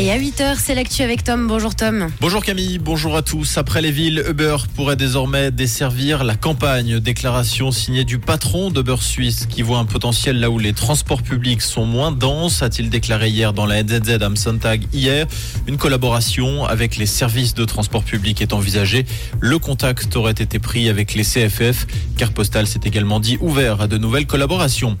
[0.00, 1.48] Et à 8h, c'est l'actu avec Tom.
[1.48, 2.06] Bonjour Tom.
[2.20, 3.58] Bonjour Camille, bonjour à tous.
[3.58, 7.00] Après les villes, Uber pourrait désormais desservir la campagne.
[7.00, 11.62] Déclaration signée du patron d'Uber Suisse qui voit un potentiel là où les transports publics
[11.62, 15.26] sont moins denses, a-t-il déclaré hier dans la NZZ am Sonntag hier.
[15.66, 19.04] Une collaboration avec les services de transport public est envisagée.
[19.40, 21.88] Le contact aurait été pris avec les CFF.
[22.16, 24.96] Car Postal s'est également dit ouvert à de nouvelles collaborations.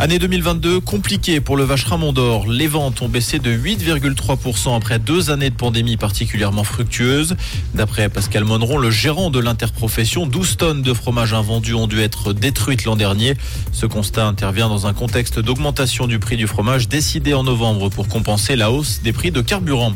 [0.00, 2.48] Année 2022 compliquée pour le Vacherin Mont d'Or.
[2.48, 7.36] Les ventes ont baissé de 8,3% après deux années de pandémie particulièrement fructueuses.
[7.74, 12.32] D'après Pascal Monneron, le gérant de l'interprofession, 12 tonnes de fromage invendus ont dû être
[12.32, 13.34] détruites l'an dernier.
[13.70, 18.08] Ce constat intervient dans un contexte d'augmentation du prix du fromage décidé en novembre pour
[18.08, 19.92] compenser la hausse des prix de carburant.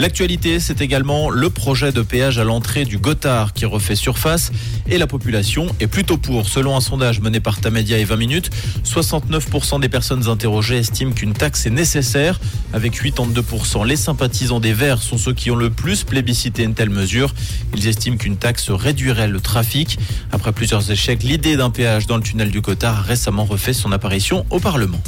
[0.00, 4.50] L'actualité, c'est également le projet de péage à l'entrée du Gothard qui refait surface
[4.88, 6.48] et la population est plutôt pour.
[6.48, 8.50] Selon un sondage mené par Tamedia et 20 minutes,
[8.86, 12.40] 69% des personnes interrogées estiment qu'une taxe est nécessaire.
[12.72, 16.88] Avec 82%, les sympathisants des Verts sont ceux qui ont le plus plébiscité une telle
[16.88, 17.34] mesure.
[17.76, 19.98] Ils estiment qu'une taxe réduirait le trafic.
[20.32, 23.92] Après plusieurs échecs, l'idée d'un péage dans le tunnel du Gothard a récemment refait son
[23.92, 25.02] apparition au Parlement.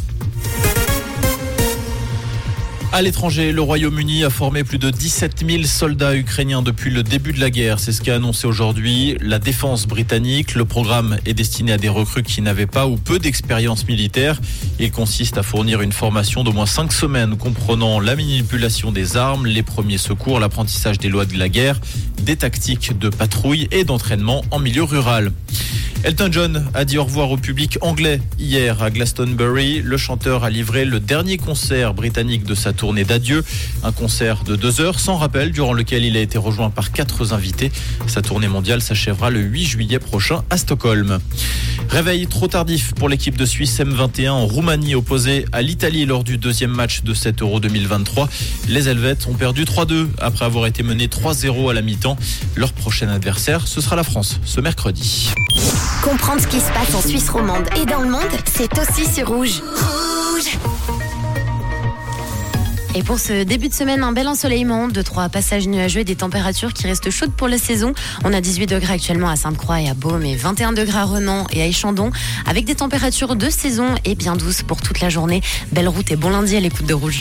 [2.95, 7.33] À l'étranger, le Royaume-Uni a formé plus de 17 000 soldats ukrainiens depuis le début
[7.33, 7.81] de la guerre.
[7.81, 10.55] C'est ce qu'a annoncé aujourd'hui la défense britannique.
[10.55, 14.39] Le programme est destiné à des recrues qui n'avaient pas ou peu d'expérience militaire.
[14.79, 19.47] Il consiste à fournir une formation d'au moins 5 semaines comprenant la manipulation des armes,
[19.47, 21.81] les premiers secours, l'apprentissage des lois de la guerre,
[22.21, 25.33] des tactiques de patrouille et d'entraînement en milieu rural.
[26.05, 29.83] Elton John a dit au revoir au public anglais hier à Glastonbury.
[29.83, 33.45] Le chanteur a livré le dernier concert britannique de sa tournée d'adieu.
[33.85, 37.33] Un concert de deux heures sans rappel durant lequel il a été rejoint par quatre
[37.33, 37.71] invités.
[38.09, 41.21] Sa tournée mondiale s'achèvera le 8 juillet prochain à Stockholm.
[41.89, 46.37] Réveil trop tardif pour l'équipe de Suisse M21 en Roumanie opposée à l'Italie lors du
[46.37, 48.29] deuxième match de cet Euro 2023.
[48.69, 52.17] Les Helvètes ont perdu 3-2 après avoir été menés 3-0 à la mi-temps.
[52.57, 55.31] Leur prochain adversaire, ce sera la France ce mercredi.
[56.03, 59.29] Comprendre ce qui se passe en Suisse romande et dans le monde, c'est aussi sur
[59.29, 59.63] Rouge.
[59.63, 60.59] Rouge
[62.97, 66.17] Et pour ce début de semaine, un bel ensoleillement, de trois passages nuageux et des
[66.17, 67.93] températures qui restent chaudes pour la saison.
[68.25, 71.47] On a 18 degrés actuellement à Sainte-Croix et à Baume et 21 degrés à Renan
[71.53, 72.11] et à Échandon
[72.47, 75.41] avec des températures de saison et bien douces pour toute la journée.
[75.71, 77.21] Belle route et bon lundi à l'écoute de Rouge.